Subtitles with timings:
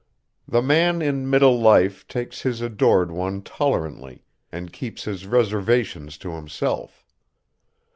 [0.47, 6.31] The man in middle life takes his adored one tolerantly, and keeps his reservations to
[6.31, 7.05] himself.